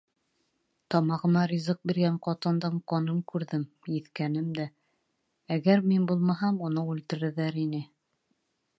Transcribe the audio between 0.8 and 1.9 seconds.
Тамағыма ризыҡ